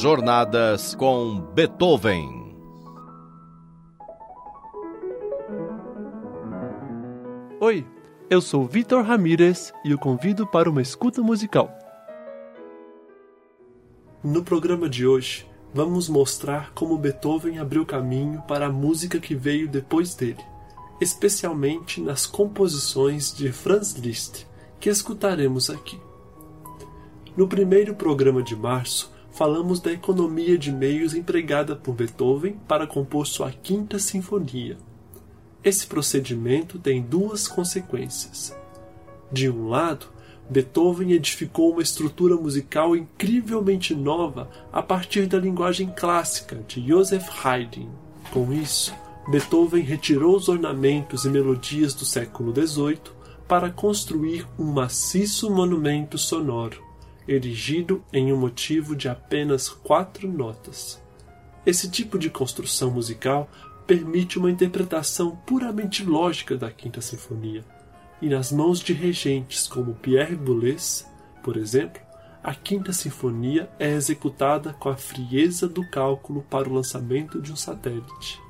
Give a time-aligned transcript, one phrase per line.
[0.00, 2.56] Jornadas com Beethoven.
[7.60, 7.86] Oi,
[8.30, 11.70] eu sou Vitor Ramírez e o convido para uma escuta musical.
[14.24, 19.68] No programa de hoje, vamos mostrar como Beethoven abriu caminho para a música que veio
[19.68, 20.42] depois dele,
[20.98, 24.46] especialmente nas composições de Franz Liszt,
[24.80, 26.00] que escutaremos aqui.
[27.36, 33.26] No primeiro programa de março, falamos da economia de meios empregada por Beethoven para compor
[33.26, 34.76] sua Quinta Sinfonia.
[35.62, 38.56] Esse procedimento tem duas consequências.
[39.30, 40.06] De um lado,
[40.48, 47.88] Beethoven edificou uma estrutura musical incrivelmente nova a partir da linguagem clássica de Joseph Haydn.
[48.32, 48.92] Com isso,
[49.28, 52.98] Beethoven retirou os ornamentos e melodias do século XVIII
[53.46, 56.89] para construir um maciço monumento sonoro
[57.32, 61.00] erigido em um motivo de apenas quatro notas.
[61.64, 63.48] Esse tipo de construção musical
[63.86, 67.64] permite uma interpretação puramente lógica da Quinta Sinfonia,
[68.20, 71.06] e nas mãos de regentes como Pierre Boulez,
[71.42, 72.02] por exemplo,
[72.42, 77.56] a Quinta Sinfonia é executada com a frieza do cálculo para o lançamento de um
[77.56, 78.40] satélite.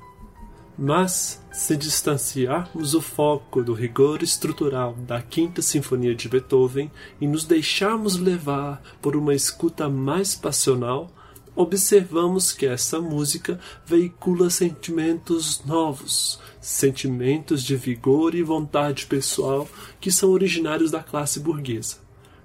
[0.77, 7.43] Mas, se distanciarmos o foco do rigor estrutural da Quinta Sinfonia de Beethoven e nos
[7.43, 11.11] deixarmos levar por uma escuta mais passional,
[11.55, 19.67] observamos que essa música veicula sentimentos novos, sentimentos de vigor e vontade pessoal
[19.99, 21.97] que são originários da classe burguesa,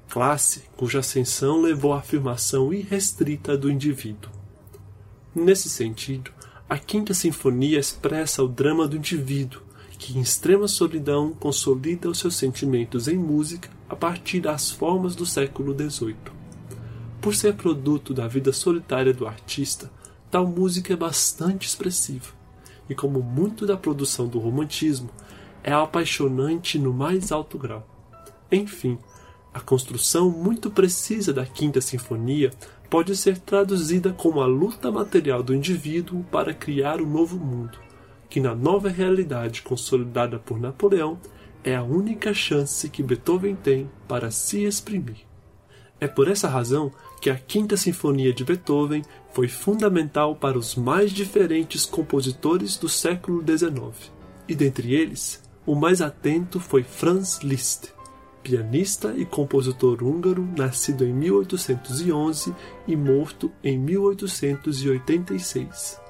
[0.08, 4.30] classe cuja ascensão levou à afirmação irrestrita do indivíduo.
[5.34, 6.30] Nesse sentido,
[6.68, 9.62] a Quinta Sinfonia expressa o drama do indivíduo,
[9.96, 15.24] que em extrema solidão consolida os seus sentimentos em música a partir das formas do
[15.24, 16.16] século XVIII.
[17.20, 19.90] Por ser produto da vida solitária do artista,
[20.28, 22.32] tal música é bastante expressiva,
[22.90, 25.08] e como muito da produção do romantismo,
[25.62, 27.86] é apaixonante no mais alto grau.
[28.50, 28.98] Enfim,
[29.54, 32.50] a construção muito precisa da Quinta Sinfonia
[32.88, 37.78] pode ser traduzida como a luta material do indivíduo para criar um novo mundo,
[38.28, 41.18] que na nova realidade consolidada por Napoleão
[41.64, 45.26] é a única chance que Beethoven tem para se exprimir.
[45.98, 51.10] É por essa razão que a Quinta Sinfonia de Beethoven foi fundamental para os mais
[51.10, 54.12] diferentes compositores do século XIX,
[54.46, 57.95] e dentre eles, o mais atento foi Franz Liszt,
[58.46, 62.54] pianista e compositor húngaro, nascido em 1811
[62.86, 66.00] e morto em 1886.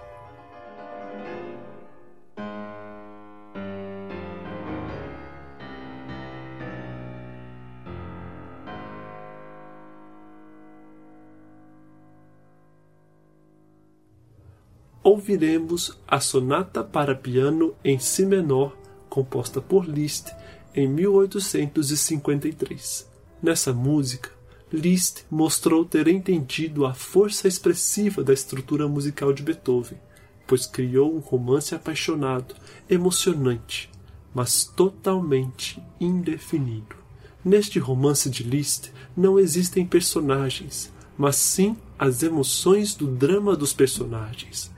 [15.02, 18.76] Ouviremos a Sonata para Piano em Si menor,
[19.08, 20.28] composta por Liszt
[20.76, 23.10] em 1853.
[23.42, 24.31] Nessa música,
[24.70, 29.98] Liszt mostrou ter entendido a força expressiva da estrutura musical de Beethoven,
[30.47, 32.54] pois criou um romance apaixonado,
[32.91, 33.91] emocionante,
[34.34, 36.94] mas totalmente indefinido.
[37.43, 44.70] Neste romance de Liszt não existem personagens, mas sim as emoções do drama dos personagens.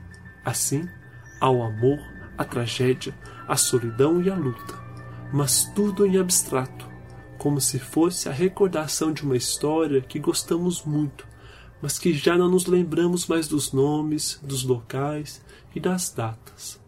[0.45, 0.87] Assim,
[1.41, 1.99] há o amor,
[2.37, 3.13] a tragédia,
[3.47, 4.78] a solidão e a luta
[5.31, 6.87] mas tudo em abstrato,
[7.37, 11.27] como se fosse a recordação de uma história que gostamos muito,
[11.81, 15.41] mas que já não nos lembramos mais dos nomes, dos locais
[15.73, 16.79] e das datas.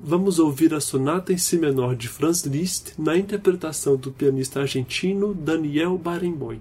[0.00, 5.32] Vamos ouvir a sonata em si menor de Franz Liszt na interpretação do pianista argentino
[5.32, 6.60] Daniel Barenboim.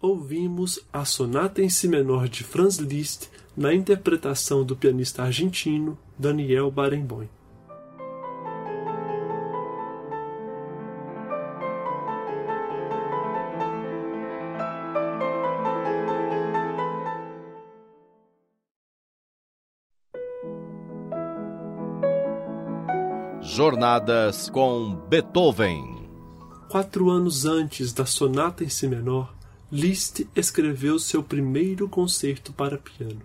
[0.00, 6.70] ouvimos a Sonata em Si menor de Franz Liszt na interpretação do pianista argentino Daniel
[6.70, 7.28] Barenboim.
[23.40, 26.08] Jornadas com Beethoven.
[26.68, 29.35] Quatro anos antes da Sonata em Si menor,
[29.70, 33.22] Liszt escreveu seu primeiro concerto para piano.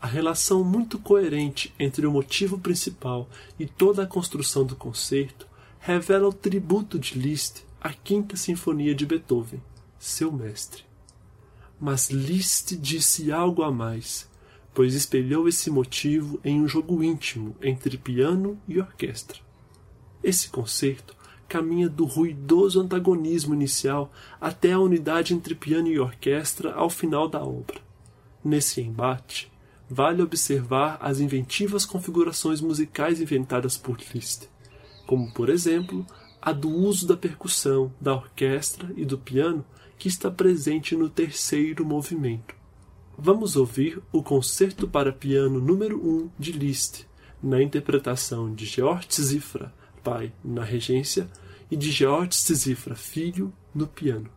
[0.00, 3.28] A relação muito coerente entre o motivo principal
[3.58, 5.46] e toda a construção do concerto
[5.78, 9.62] revela o tributo de Liszt à Quinta Sinfonia de Beethoven,
[9.98, 10.84] seu mestre.
[11.80, 14.30] Mas Liszt disse algo a mais
[14.74, 19.38] pois espelhou esse motivo em um jogo íntimo entre piano e orquestra.
[20.22, 21.14] Esse concerto
[21.52, 27.44] caminha do ruidoso antagonismo inicial até a unidade entre piano e orquestra ao final da
[27.44, 27.78] obra.
[28.42, 29.52] Nesse embate,
[29.88, 34.48] vale observar as inventivas configurações musicais inventadas por Liszt,
[35.06, 36.06] como, por exemplo,
[36.40, 39.62] a do uso da percussão, da orquestra e do piano
[39.98, 42.62] que está presente no terceiro movimento
[43.24, 47.06] Vamos ouvir o Concerto para Piano número 1 de Liszt,
[47.42, 49.72] na interpretação de Georg Zifra,
[50.02, 51.28] pai, na regência,
[51.72, 54.28] e de Georg Zifra, filho, no piano.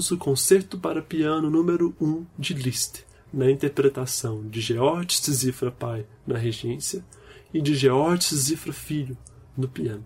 [0.00, 6.06] Ouvimos o Concerto para Piano número 1 de Liszt, na interpretação de George Zifra pai
[6.26, 7.04] na regência
[7.52, 9.16] e de George Zifra filho
[9.56, 10.04] no piano.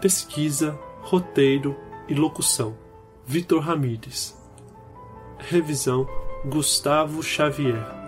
[0.00, 1.76] Pesquisa, roteiro
[2.08, 2.76] e locução:
[3.24, 4.36] Vitor Ramires.
[5.38, 6.06] Revisão:
[6.44, 8.03] Gustavo Xavier.